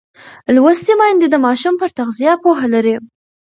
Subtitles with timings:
[0.55, 2.95] لوستې میندې د ماشوم پر تغذیه پوهه لري.